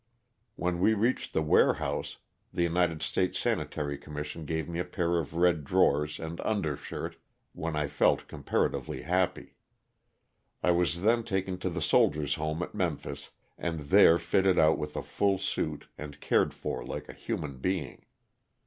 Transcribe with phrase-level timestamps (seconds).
[0.55, 2.17] When we reached the warehouse
[2.51, 7.17] the United States Sanitary Commission gave me a pair of red drawers and undershirt,
[7.53, 9.53] when I felt comparatively happy.
[10.63, 13.29] I was then taken to the Soldiers' Home at Memphis,
[13.59, 18.07] and there fitted out with a full suit and cared for like a human being.